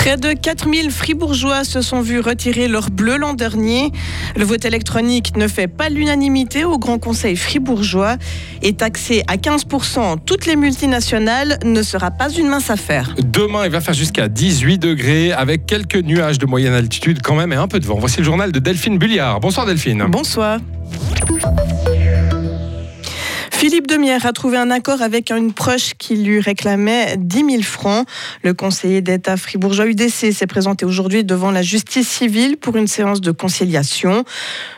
Près 0.00 0.16
de 0.16 0.32
4000 0.32 0.90
fribourgeois 0.90 1.62
se 1.62 1.82
sont 1.82 2.00
vus 2.00 2.20
retirer 2.20 2.68
leur 2.68 2.90
bleu 2.90 3.18
l'an 3.18 3.34
dernier. 3.34 3.92
Le 4.34 4.44
vote 4.44 4.64
électronique 4.64 5.36
ne 5.36 5.46
fait 5.46 5.68
pas 5.68 5.90
l'unanimité 5.90 6.64
au 6.64 6.78
Grand 6.78 6.98
Conseil 6.98 7.36
fribourgeois 7.36 8.16
et 8.62 8.72
taxé 8.72 9.22
à 9.28 9.36
15% 9.36 10.16
toutes 10.24 10.46
les 10.46 10.56
multinationales 10.56 11.58
ne 11.64 11.82
sera 11.82 12.10
pas 12.10 12.30
une 12.30 12.48
mince 12.48 12.70
affaire. 12.70 13.14
Demain, 13.22 13.66
il 13.66 13.70
va 13.70 13.82
faire 13.82 13.94
jusqu'à 13.94 14.28
18 14.28 14.78
degrés 14.78 15.32
avec 15.32 15.66
quelques 15.66 15.96
nuages 15.96 16.38
de 16.38 16.46
moyenne 16.46 16.72
altitude 16.72 17.20
quand 17.22 17.34
même 17.34 17.52
et 17.52 17.56
un 17.56 17.68
peu 17.68 17.78
de 17.78 17.86
vent. 17.86 17.98
Voici 17.98 18.18
le 18.18 18.24
journal 18.24 18.52
de 18.52 18.58
Delphine 18.58 18.96
Bulliard. 18.98 19.38
Bonsoir 19.40 19.66
Delphine. 19.66 20.06
Bonsoir. 20.08 20.60
Thank 21.38 21.84
you. 21.84 21.89
Philippe 23.60 23.88
Demière 23.88 24.24
a 24.24 24.32
trouvé 24.32 24.56
un 24.56 24.70
accord 24.70 25.02
avec 25.02 25.30
une 25.30 25.52
proche 25.52 25.92
qui 25.98 26.16
lui 26.16 26.40
réclamait 26.40 27.16
10 27.18 27.44
000 27.44 27.62
francs. 27.62 28.06
Le 28.42 28.54
conseiller 28.54 29.02
d'État 29.02 29.36
fribourgeois 29.36 29.84
UDC 29.84 30.32
s'est 30.32 30.46
présenté 30.46 30.86
aujourd'hui 30.86 31.24
devant 31.24 31.50
la 31.50 31.60
justice 31.60 32.08
civile 32.08 32.56
pour 32.56 32.76
une 32.76 32.86
séance 32.86 33.20
de 33.20 33.32
conciliation. 33.32 34.24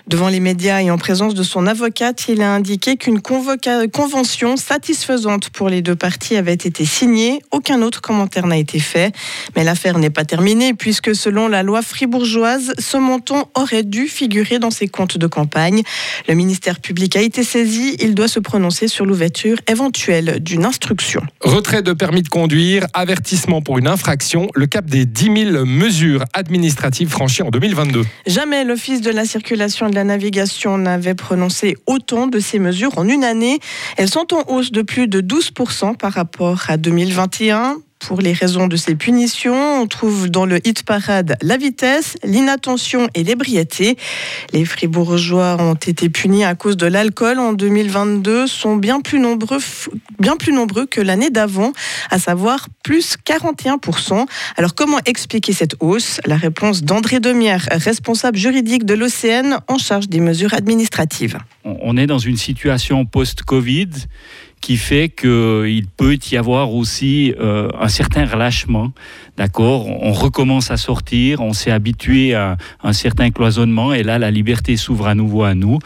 Devant 0.09 0.27
les 0.27 0.41
médias 0.41 0.83
et 0.83 0.91
en 0.91 0.99
présence 0.99 1.35
de 1.35 1.45
son 1.45 1.69
avocate, 1.69 2.25
il 2.27 2.43
a 2.43 2.53
indiqué 2.53 2.97
qu'une 2.97 3.21
convention 3.23 4.57
satisfaisante 4.57 5.51
pour 5.51 5.69
les 5.69 5.81
deux 5.81 5.95
parties 5.95 6.35
avait 6.35 6.53
été 6.53 6.85
signée. 6.85 7.41
Aucun 7.53 7.83
autre 7.83 8.01
commentaire 8.01 8.49
n'a 8.49 8.57
été 8.57 8.81
fait. 8.81 9.15
Mais 9.55 9.63
l'affaire 9.63 9.97
n'est 10.01 10.11
pas 10.11 10.25
terminée 10.25 10.75
puisque 10.75 11.15
selon 11.15 11.47
la 11.47 11.63
loi 11.63 11.83
fribourgeoise, 11.83 12.73
ce 12.81 12.97
montant 12.97 13.49
aurait 13.55 13.85
dû 13.85 14.09
figurer 14.09 14.59
dans 14.59 14.73
ses 14.73 14.89
comptes 14.89 15.19
de 15.19 15.27
campagne. 15.29 15.83
Le 16.27 16.35
ministère 16.35 16.81
public 16.81 17.15
a 17.15 17.21
été 17.21 17.45
saisi. 17.45 17.97
Il 18.01 18.17
doit 18.17 18.27
se 18.27 18.41
prononcer 18.41 18.72
sur 18.73 19.07
l'ouverture 19.07 19.59
éventuelle 19.69 20.43
d'une 20.43 20.65
instruction. 20.65 21.23
Retrait 21.41 21.83
de 21.83 21.93
permis 21.93 22.23
de 22.23 22.29
conduire, 22.29 22.87
avertissement 22.95 23.63
pour 23.63 23.79
une 23.79 23.87
infraction, 23.87 24.49
le 24.55 24.67
cap 24.67 24.87
des 24.87 25.07
10 25.07 25.53
000 25.53 25.65
mesures 25.65 26.25
administratives 26.33 27.09
franchies 27.09 27.43
en 27.43 27.51
2022. 27.51 28.03
Jamais 28.27 28.65
l'Office 28.65 29.01
de 29.01 29.11
la 29.11 29.25
circulation 29.25 29.87
et 29.87 29.91
de 29.91 29.95
la 29.95 30.05
navigation 30.05 30.79
n'avait 30.79 31.15
prononcé 31.15 31.77
autant 31.87 32.27
de 32.27 32.39
ces 32.39 32.59
mesures 32.59 32.99
en 32.99 33.09
une 33.09 33.25
année. 33.25 33.61
Elles 33.97 34.09
sont 34.09 34.35
en 34.35 34.45
hausse 34.49 34.73
de 34.73 34.83
plus 34.83 35.09
de 35.09 35.21
12% 35.21 35.97
par 35.97 36.13
rapport 36.13 36.65
à 36.69 36.77
2021 36.77 37.77
pour 38.07 38.21
les 38.21 38.33
raisons 38.33 38.67
de 38.67 38.77
ces 38.77 38.95
punitions. 38.95 39.83
On 39.83 39.87
trouve 39.87 40.29
dans 40.29 40.47
le 40.47 40.67
hit 40.67 40.83
parade 40.83 41.37
la 41.43 41.57
vitesse, 41.57 42.17
l'inattention 42.25 43.09
et 43.15 43.25
l'ébriété. 43.25 43.97
Les 44.53 44.65
fribourgeois 44.65 45.57
ont 45.61 45.75
été 45.75 46.09
punis 46.09 46.45
à 46.45 46.55
cause 46.55 46.77
de 46.77 46.87
l'alcool 46.87 47.39
en 47.39 47.53
2022, 47.53 48.47
sont 48.47 48.77
bien 48.77 49.01
plus 49.01 49.19
nombreux, 49.19 49.59
bien 50.19 50.37
plus 50.37 50.53
nombreux 50.53 50.87
que 50.87 51.01
l'année 51.01 51.31
d'avant, 51.31 51.73
à 52.11 52.19
savoir 52.19 52.69
plus 52.83 53.17
41%. 53.25 54.27
Alors 54.57 54.75
comment 54.75 54.99
expliquer 55.07 55.53
cette 55.53 55.77
hausse? 55.81 56.21
La 56.27 56.37
réponse 56.37 56.83
d'André 56.83 57.21
Demière, 57.21 57.69
responsable 57.71 58.37
juridique 58.37 58.85
de 58.85 58.95
l'OCN 58.95 59.59
en 59.69 59.79
charge 59.79 60.09
des 60.09 60.21
mesures 60.21 60.55
administratives. 60.55 61.39
On 61.65 61.97
est 61.97 62.07
dans 62.07 62.19
une 62.19 62.37
situation 62.37 63.05
post-Covid 63.05 63.89
qui 64.63 64.77
fait 64.77 65.09
qu'il 65.09 65.87
peut 65.97 66.19
y 66.31 66.37
avoir 66.37 66.73
aussi 66.73 67.35
euh, 67.39 67.69
un 67.79 67.89
certain 67.89 68.25
relâchement. 68.25 68.93
D'accord? 69.37 69.89
On 69.89 70.13
recommence 70.13 70.71
à 70.71 70.77
sortir, 70.77 71.41
on 71.41 71.53
s'est 71.53 71.73
habitué 71.73 72.35
à 72.35 72.57
un 72.83 72.93
certain 72.93 73.31
cloisonnement 73.31 73.93
et 73.93 74.05
là, 74.05 74.19
la 74.19 74.31
liberté 74.31 74.77
s'ouvre 74.77 75.09
à 75.09 75.15
nouveau 75.15 75.43
à 75.43 75.55
nous. 75.55 75.79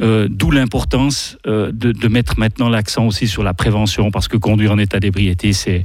Euh, 0.00 0.28
d'où 0.30 0.50
l'importance 0.52 1.36
euh, 1.46 1.72
de, 1.72 1.90
de, 1.90 2.08
mettre 2.08 2.38
maintenant 2.38 2.68
l'accent 2.68 3.06
aussi 3.06 3.26
sur 3.26 3.42
la 3.42 3.54
prévention 3.54 4.10
parce 4.10 4.28
que 4.28 4.36
conduire 4.36 4.72
en 4.72 4.78
état 4.78 5.00
d'ébriété, 5.00 5.52
c'est 5.52 5.84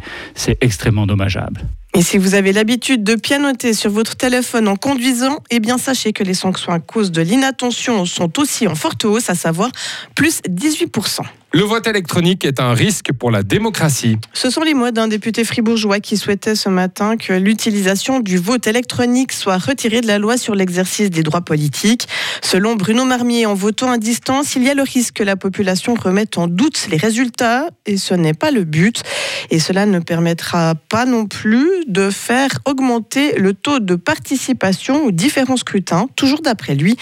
extrêmement 0.61 1.07
dommageable. 1.07 1.61
Et 1.97 2.03
si 2.03 2.19
vous 2.19 2.35
avez 2.35 2.53
l'habitude 2.53 3.03
de 3.03 3.15
pianoter 3.15 3.73
sur 3.73 3.89
votre 3.89 4.15
téléphone 4.15 4.67
en 4.67 4.75
conduisant, 4.75 5.39
eh 5.49 5.59
bien 5.59 5.79
sachez 5.79 6.13
que 6.13 6.23
les 6.23 6.35
sanctions 6.35 6.71
à 6.71 6.79
cause 6.79 7.11
de 7.11 7.23
l'inattention 7.23 8.05
sont 8.05 8.39
aussi 8.39 8.67
en 8.67 8.75
forte 8.75 9.03
hausse, 9.03 9.31
à 9.31 9.33
savoir 9.33 9.71
plus 10.13 10.41
18%. 10.47 11.21
Le 11.57 11.63
vote 11.63 11.87
électronique 11.87 12.45
est 12.45 12.59
un 12.59 12.75
risque 12.75 13.11
pour 13.13 13.31
la 13.31 13.41
démocratie. 13.41 14.19
Ce 14.31 14.51
sont 14.51 14.61
les 14.61 14.75
mots 14.75 14.91
d'un 14.91 15.07
député 15.07 15.43
fribourgeois 15.43 15.99
qui 15.99 16.15
souhaitait 16.15 16.53
ce 16.53 16.69
matin 16.69 17.17
que 17.17 17.33
l'utilisation 17.33 18.19
du 18.19 18.37
vote 18.37 18.67
électronique 18.67 19.31
soit 19.31 19.57
retirée 19.57 20.01
de 20.01 20.05
la 20.05 20.19
loi 20.19 20.37
sur 20.37 20.53
l'exercice 20.53 21.09
des 21.09 21.23
droits 21.23 21.41
politiques. 21.41 22.07
Selon 22.43 22.75
Bruno 22.75 23.05
Marmier, 23.05 23.47
en 23.47 23.55
votant 23.55 23.91
à 23.91 23.97
distance, 23.97 24.55
il 24.55 24.65
y 24.65 24.69
a 24.69 24.75
le 24.75 24.83
risque 24.83 25.15
que 25.15 25.23
la 25.23 25.35
population 25.35 25.95
remette 25.95 26.37
en 26.37 26.45
doute 26.45 26.89
les 26.91 26.97
résultats 26.97 27.69
et 27.87 27.97
ce 27.97 28.13
n'est 28.13 28.35
pas 28.35 28.51
le 28.51 28.63
but. 28.63 29.01
Et 29.49 29.57
cela 29.57 29.87
ne 29.87 29.97
permettra 29.97 30.75
pas 30.75 31.05
non 31.05 31.25
plus 31.25 31.67
de 31.87 32.11
faire 32.11 32.51
augmenter 32.65 33.33
le 33.35 33.55
taux 33.55 33.79
de 33.79 33.95
participation 33.95 35.05
aux 35.05 35.11
différents 35.11 35.57
scrutins, 35.57 36.07
toujours 36.15 36.43
d'après 36.43 36.75
lui. 36.75 36.97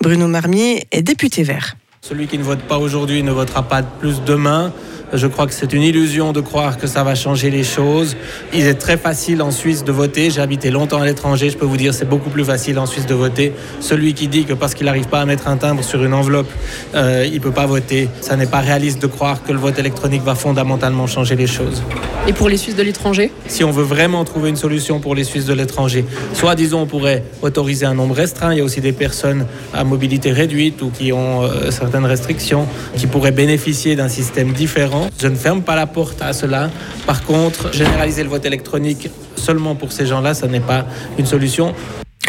Bruno 0.00 0.28
Marmier 0.28 0.86
est 0.92 1.02
député 1.02 1.42
vert. 1.42 1.76
Celui 2.08 2.26
qui 2.26 2.38
ne 2.38 2.42
vote 2.42 2.62
pas 2.62 2.78
aujourd'hui 2.78 3.22
ne 3.22 3.30
votera 3.30 3.62
pas 3.62 3.82
plus 3.82 4.22
demain. 4.24 4.72
Je 5.12 5.26
crois 5.26 5.46
que 5.46 5.54
c'est 5.54 5.72
une 5.72 5.82
illusion 5.82 6.32
de 6.32 6.40
croire 6.40 6.76
que 6.76 6.86
ça 6.86 7.02
va 7.02 7.14
changer 7.14 7.50
les 7.50 7.64
choses. 7.64 8.14
Il 8.52 8.66
est 8.66 8.74
très 8.74 8.98
facile 8.98 9.40
en 9.40 9.50
Suisse 9.50 9.82
de 9.82 9.92
voter. 9.92 10.30
J'ai 10.30 10.42
habité 10.42 10.70
longtemps 10.70 11.00
à 11.00 11.06
l'étranger. 11.06 11.48
Je 11.48 11.56
peux 11.56 11.64
vous 11.64 11.78
dire 11.78 11.94
c'est 11.94 12.08
beaucoup 12.08 12.28
plus 12.28 12.44
facile 12.44 12.78
en 12.78 12.84
Suisse 12.84 13.06
de 13.06 13.14
voter. 13.14 13.52
Celui 13.80 14.12
qui 14.12 14.28
dit 14.28 14.44
que 14.44 14.52
parce 14.52 14.74
qu'il 14.74 14.84
n'arrive 14.84 15.08
pas 15.08 15.20
à 15.20 15.24
mettre 15.24 15.48
un 15.48 15.56
timbre 15.56 15.82
sur 15.82 16.04
une 16.04 16.12
enveloppe, 16.12 16.50
euh, 16.94 17.24
il 17.26 17.34
ne 17.34 17.38
peut 17.38 17.52
pas 17.52 17.64
voter, 17.66 18.08
ça 18.20 18.36
n'est 18.36 18.46
pas 18.46 18.60
réaliste 18.60 19.00
de 19.00 19.06
croire 19.06 19.42
que 19.42 19.52
le 19.52 19.58
vote 19.58 19.78
électronique 19.78 20.22
va 20.22 20.34
fondamentalement 20.34 21.06
changer 21.06 21.36
les 21.36 21.46
choses. 21.46 21.82
Et 22.26 22.34
pour 22.34 22.50
les 22.50 22.58
Suisses 22.58 22.76
de 22.76 22.82
l'étranger? 22.82 23.32
Si 23.46 23.64
on 23.64 23.70
veut 23.70 23.84
vraiment 23.84 24.22
trouver 24.24 24.50
une 24.50 24.56
solution 24.56 25.00
pour 25.00 25.14
les 25.14 25.24
Suisses 25.24 25.46
de 25.46 25.54
l'étranger, 25.54 26.04
soit 26.34 26.54
disons 26.54 26.82
on 26.82 26.86
pourrait 26.86 27.24
autoriser 27.40 27.86
un 27.86 27.94
nombre 27.94 28.14
restreint. 28.14 28.52
Il 28.52 28.58
y 28.58 28.60
a 28.60 28.64
aussi 28.64 28.82
des 28.82 28.92
personnes 28.92 29.46
à 29.72 29.84
mobilité 29.84 30.32
réduite 30.32 30.82
ou 30.82 30.90
qui 30.90 31.12
ont 31.12 31.44
euh, 31.44 31.70
certaines 31.70 32.04
restrictions 32.04 32.66
qui 32.96 33.06
pourraient 33.06 33.32
bénéficier 33.32 33.96
d'un 33.96 34.08
système 34.08 34.52
différent 34.52 34.97
je 35.20 35.28
ne 35.28 35.36
ferme 35.36 35.62
pas 35.62 35.76
la 35.76 35.86
porte 35.86 36.20
à 36.22 36.32
cela. 36.32 36.70
Par 37.06 37.24
contre, 37.24 37.72
généraliser 37.72 38.22
le 38.22 38.28
vote 38.28 38.44
électronique 38.44 39.08
seulement 39.36 39.74
pour 39.74 39.92
ces 39.92 40.06
gens-là, 40.06 40.34
ça 40.34 40.46
n'est 40.46 40.60
pas 40.60 40.86
une 41.18 41.26
solution. 41.26 41.74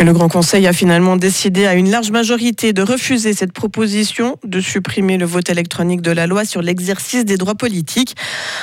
Le 0.01 0.13
Grand 0.13 0.29
Conseil 0.29 0.65
a 0.65 0.71
finalement 0.71 1.17
décidé 1.17 1.65
à 1.65 1.73
une 1.73 1.91
large 1.91 2.09
majorité 2.09 2.71
de 2.71 2.81
refuser 2.81 3.33
cette 3.33 3.51
proposition 3.51 4.37
de 4.45 4.61
supprimer 4.61 5.17
le 5.17 5.25
vote 5.25 5.49
électronique 5.49 6.01
de 6.01 6.11
la 6.11 6.25
loi 6.25 6.45
sur 6.45 6.61
l'exercice 6.61 7.25
des 7.25 7.35
droits 7.35 7.55
politiques, 7.55 8.15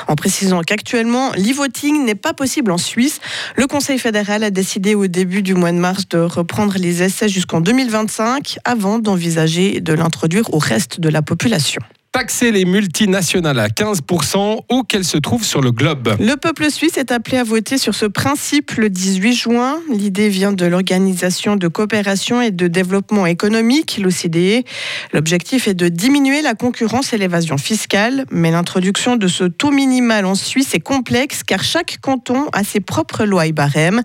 en 0.08 0.14
précisant 0.14 0.62
qu'actuellement, 0.62 1.32
l'e-voting 1.32 2.06
n'est 2.06 2.14
pas 2.14 2.32
possible 2.32 2.70
en 2.70 2.78
Suisse. 2.78 3.20
Le 3.54 3.66
Conseil 3.66 3.98
fédéral 3.98 4.44
a 4.44 4.50
décidé 4.50 4.94
au 4.94 5.08
début 5.08 5.42
du 5.42 5.52
mois 5.52 5.72
de 5.72 5.76
mars 5.76 6.08
de 6.08 6.18
reprendre 6.18 6.76
les 6.78 7.02
essais 7.02 7.28
jusqu'en 7.28 7.60
2025 7.60 8.56
avant 8.64 8.98
d'envisager 8.98 9.82
de 9.82 9.92
l'introduire 9.92 10.54
au 10.54 10.58
reste 10.58 11.00
de 11.00 11.10
la 11.10 11.20
population 11.20 11.82
taxer 12.16 12.50
les 12.50 12.64
multinationales 12.64 13.58
à 13.58 13.68
15% 13.68 14.60
où 14.72 14.84
qu'elles 14.84 15.04
se 15.04 15.18
trouvent 15.18 15.44
sur 15.44 15.60
le 15.60 15.70
globe. 15.70 16.16
Le 16.18 16.36
peuple 16.36 16.70
suisse 16.70 16.96
est 16.96 17.12
appelé 17.12 17.36
à 17.36 17.44
voter 17.44 17.76
sur 17.76 17.94
ce 17.94 18.06
principe 18.06 18.70
le 18.78 18.88
18 18.88 19.34
juin. 19.34 19.80
L'idée 19.92 20.30
vient 20.30 20.54
de 20.54 20.64
l'Organisation 20.64 21.56
de 21.56 21.68
coopération 21.68 22.40
et 22.40 22.52
de 22.52 22.68
développement 22.68 23.26
économique, 23.26 24.00
l'OCDE. 24.02 24.64
L'objectif 25.12 25.68
est 25.68 25.74
de 25.74 25.90
diminuer 25.90 26.40
la 26.40 26.54
concurrence 26.54 27.12
et 27.12 27.18
l'évasion 27.18 27.58
fiscale, 27.58 28.24
mais 28.30 28.50
l'introduction 28.50 29.16
de 29.16 29.28
ce 29.28 29.44
taux 29.44 29.70
minimal 29.70 30.24
en 30.24 30.34
Suisse 30.34 30.74
est 30.74 30.80
complexe 30.80 31.42
car 31.42 31.62
chaque 31.62 31.98
canton 32.00 32.46
a 32.54 32.64
ses 32.64 32.80
propres 32.80 33.26
lois 33.26 33.44
et 33.44 33.52
barèmes. 33.52 34.00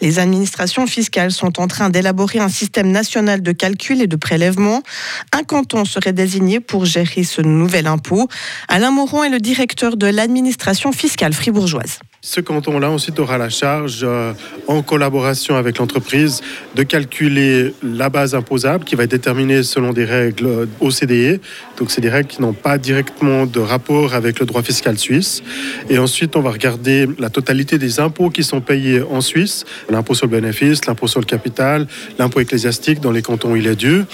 Les 0.00 0.18
administrations 0.18 0.88
fiscales 0.88 1.30
sont 1.30 1.60
en 1.60 1.68
train 1.68 1.90
d'élaborer 1.90 2.40
un 2.40 2.48
système 2.48 2.90
national 2.90 3.40
de 3.40 3.52
calcul 3.52 4.02
et 4.02 4.08
de 4.08 4.16
prélèvement. 4.16 4.82
Un 5.32 5.44
canton 5.44 5.84
serait 5.84 6.12
désigné 6.12 6.58
pour 6.58 6.86
gérer 6.86 7.22
ce 7.22 7.51
nouvel 7.52 7.86
impôt. 7.86 8.28
Alain 8.68 8.90
Moron 8.90 9.24
est 9.24 9.30
le 9.30 9.38
directeur 9.38 9.96
de 9.96 10.06
l'administration 10.06 10.92
fiscale 10.92 11.32
fribourgeoise. 11.32 11.98
Ce 12.24 12.40
canton-là 12.40 12.88
ensuite 12.88 13.18
aura 13.18 13.36
la 13.36 13.48
charge, 13.48 14.02
euh, 14.04 14.32
en 14.68 14.82
collaboration 14.82 15.56
avec 15.56 15.78
l'entreprise, 15.78 16.40
de 16.76 16.84
calculer 16.84 17.74
la 17.82 18.10
base 18.10 18.36
imposable 18.36 18.84
qui 18.84 18.94
va 18.94 19.02
être 19.02 19.10
déterminée 19.10 19.64
selon 19.64 19.92
des 19.92 20.04
règles 20.04 20.68
OCDE. 20.78 21.40
Donc 21.78 21.90
c'est 21.90 22.00
des 22.00 22.10
règles 22.10 22.28
qui 22.28 22.40
n'ont 22.40 22.52
pas 22.52 22.78
directement 22.78 23.44
de 23.44 23.58
rapport 23.58 24.14
avec 24.14 24.38
le 24.38 24.46
droit 24.46 24.62
fiscal 24.62 24.98
suisse. 24.98 25.42
Et 25.90 25.98
ensuite, 25.98 26.36
on 26.36 26.42
va 26.42 26.52
regarder 26.52 27.08
la 27.18 27.28
totalité 27.28 27.76
des 27.76 27.98
impôts 27.98 28.30
qui 28.30 28.44
sont 28.44 28.60
payés 28.60 29.02
en 29.02 29.20
Suisse. 29.20 29.64
L'impôt 29.90 30.14
sur 30.14 30.26
le 30.26 30.32
bénéfice, 30.32 30.86
l'impôt 30.86 31.08
sur 31.08 31.18
le 31.18 31.26
capital, 31.26 31.88
l'impôt 32.20 32.38
ecclésiastique 32.38 33.00
dans 33.00 33.10
les 33.10 33.22
cantons 33.22 33.52
où 33.52 33.56
il 33.56 33.66
est 33.66 33.74
dû. 33.74 34.04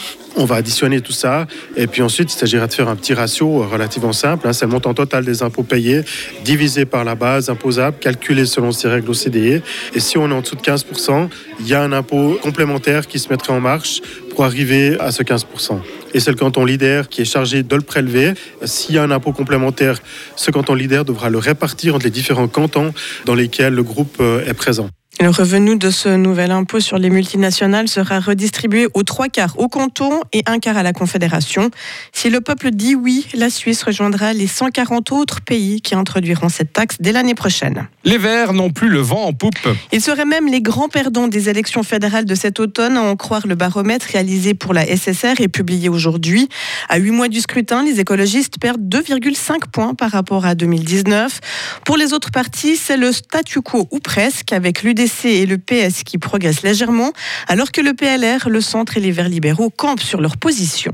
On 0.41 0.45
va 0.45 0.55
additionner 0.55 1.01
tout 1.01 1.13
ça. 1.13 1.49
Et 1.77 1.89
puis 1.89 2.01
ensuite, 2.01 2.33
il 2.33 2.39
s'agira 2.39 2.69
de 2.69 2.73
faire 2.73 2.89
un 2.89 2.95
petit 2.95 3.13
ratio 3.13 3.67
relativement 3.67 4.13
simple. 4.13 4.47
Hein. 4.47 4.53
C'est 4.53 4.67
le 4.67 4.71
montant 4.71 4.95
total 4.95 5.25
des 5.25 5.43
impôts 5.43 5.65
payés 5.65 6.03
divisé 6.45 6.85
par 6.85 7.03
la 7.03 7.17
base 7.17 7.51
imposable 7.51 7.97
calculé 7.99 8.47
selon 8.47 8.71
ces 8.71 8.87
règles 8.87 9.11
OCDE. 9.11 9.63
Et 9.95 10.01
si 10.01 10.17
on 10.17 10.31
est 10.31 10.33
en 10.33 10.41
dessous 10.41 10.55
de 10.55 10.61
15%, 10.61 11.29
il 11.59 11.67
y 11.67 11.75
a 11.75 11.83
un 11.83 11.91
impôt 11.91 12.39
complémentaire 12.41 13.09
qui 13.09 13.19
se 13.19 13.31
mettrait 13.31 13.53
en 13.53 13.61
marche 13.61 14.01
pour 14.31 14.45
arriver 14.45 14.97
à 15.01 15.11
ce 15.11 15.25
15%. 15.25 15.81
Et 16.15 16.21
c'est 16.21 16.31
le 16.31 16.37
canton 16.37 16.65
leader 16.65 17.09
qui 17.09 17.23
est 17.23 17.25
chargé 17.25 17.65
de 17.65 17.75
le 17.75 17.83
prélever. 17.83 18.35
S'il 18.65 18.95
y 18.95 18.99
a 18.99 19.03
un 19.03 19.11
impôt 19.11 19.33
complémentaire, 19.33 19.99
ce 20.37 20.53
canton 20.53 20.75
leader 20.75 21.05
devra 21.05 21.31
le 21.31 21.39
répartir 21.39 21.97
entre 21.97 22.05
les 22.05 22.13
différents 22.13 22.47
cantons 22.47 22.95
dans 23.25 23.35
lesquels 23.35 23.75
le 23.75 23.83
groupe 23.83 24.19
euh, 24.21 24.47
est 24.47 24.55
présent. 24.55 24.89
Le 25.21 25.31
revenu 25.31 25.75
de 25.75 25.91
ce 25.91 26.11
nouvel 26.11 26.53
impôt 26.53 26.79
sur 26.79 26.97
les 26.97 27.11
multinationales 27.11 27.89
sera 27.89 28.21
redistribué 28.21 28.87
aux 28.95 29.03
trois 29.03 29.27
quarts 29.27 29.59
au 29.59 29.67
canton 29.67 30.21
et 30.33 30.45
un 30.47 30.61
quart 30.61 30.77
à 30.77 30.85
la 30.85 30.93
Confédération. 30.93 31.73
Si 32.13 32.31
le 32.31 32.41
peuple 32.41 32.71
dit 32.71 32.95
oui, 32.95 33.27
la 33.35 33.51
Suisse 33.51 33.83
rejoindra 33.83 34.33
les 34.33 34.47
140 34.47 35.11
autres 35.11 35.41
pays 35.41 35.81
qui 35.81 35.97
introduiront 35.97 36.49
cette 36.49 36.73
taxe 36.73 36.99
dès 37.01 37.11
l'année 37.11 37.35
prochaine. 37.35 37.89
Les 38.05 38.17
Verts 38.17 38.53
n'ont 38.53 38.71
plus 38.71 38.89
le 38.89 39.01
vent 39.01 39.25
en 39.25 39.33
poupe. 39.33 39.59
Ils 39.91 40.01
seraient 40.01 40.25
même 40.25 40.47
les 40.47 40.61
grands 40.61 40.89
perdants 40.89 41.27
des 41.27 41.49
élections 41.49 41.83
fédérales 41.83 42.25
de 42.25 42.37
cet 42.37 42.61
automne, 42.61 42.97
à 42.97 43.03
en 43.03 43.17
croire 43.17 43.49
le 43.49 43.57
baromètre 43.57 44.07
réalisé 44.13 44.55
pour 44.55 44.73
la 44.73 44.87
SSR 44.87 45.41
et 45.41 45.49
publié 45.49 45.89
aujourd'hui. 45.89 46.49
À 46.89 46.99
huit 46.99 47.11
mois 47.11 47.29
du 47.29 47.41
scrutin, 47.41 47.83
les 47.83 47.99
écologistes 47.99 48.61
perdent 48.61 48.89
2,5 48.89 49.67
points 49.73 49.95
par 49.95 50.13
rapport 50.13 50.47
à 50.47 50.55
2019. 50.55 51.41
Pour 51.85 51.97
les 51.97 52.13
autres 52.13 52.31
partis, 52.31 52.77
c'est 52.77 52.97
le 52.97 53.11
statu 53.11 53.63
quo 53.63 53.89
ou 53.91 53.99
presque, 53.99 54.53
avec 54.53 54.85
l'UDC 54.85 55.08
et 55.25 55.47
le 55.47 55.59
PS 55.59 56.03
qui 56.05 56.19
progressent 56.19 56.63
légèrement, 56.63 57.13
alors 57.47 57.73
que 57.73 57.81
le 57.81 57.95
PLR, 57.95 58.49
le 58.49 58.61
Centre 58.61 58.97
et 58.97 59.01
les 59.01 59.13
Verts 59.13 59.29
libéraux 59.29 59.71
campent 59.71 60.01
sur 60.01 60.21
leur 60.21 60.37
position. 60.37 60.93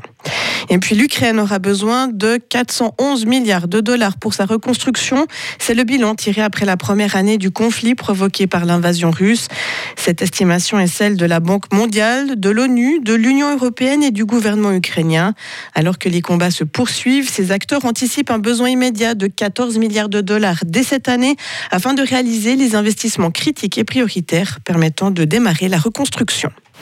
Et 0.71 0.79
puis 0.79 0.95
l'Ukraine 0.95 1.39
aura 1.39 1.59
besoin 1.59 2.09
de 2.09 2.39
411 2.49 3.27
milliards 3.27 3.69
de 3.69 3.81
dollars 3.81 4.17
pour 4.17 4.35
sa 4.35 4.47
reconstruction. 4.47 5.27
C'est 5.59 5.75
le 5.75 5.85
bilan 5.85 6.15
tiré 6.15 6.43
après 6.43 6.65
la 6.65 6.77
première 6.77 7.17
année 7.17 7.39
du 7.39 7.51
conflit 7.51 7.95
provoqué 7.95 8.47
par 8.47 8.65
l'invasion 8.65 9.11
russe. 9.11 9.49
Cette 9.97 10.23
estimation 10.23 10.79
est 10.79 10.87
celle 10.87 11.17
de 11.17 11.27
la 11.27 11.41
Banque 11.41 11.73
mondiale, 11.73 12.39
de 12.39 12.51
l'ONU, 12.51 13.01
de 13.01 13.15
l'Union 13.15 13.53
européenne 13.53 14.03
et 14.03 14.11
du 14.11 14.25
gouvernement 14.25 14.73
ukrainien. 14.73 15.35
Alors 15.75 15.99
que 15.99 16.09
les 16.09 16.23
combats 16.23 16.51
se 16.51 16.65
poursuivent, 16.65 17.29
ces 17.29 17.51
acteurs 17.51 17.85
anticipent 17.85 18.31
un 18.31 18.39
besoin 18.39 18.71
immédiat 18.71 19.15
de 19.15 19.27
14 19.27 19.79
milliards 19.79 20.09
de 20.09 20.21
dollars 20.21 20.63
dès 20.65 20.83
cette 20.83 21.09
année 21.09 21.37
afin 21.71 21.95
de 21.95 22.03
réaliser 22.03 22.57
les 22.57 22.75
investissements 22.75 23.31
critiques 23.31 23.79
et 23.79 23.85
prioritaires 23.85 24.59
permettant 24.65 25.11
de 25.11 25.25
démarrer 25.25 25.69
la 25.69 25.79
reconstruction. 25.79 26.51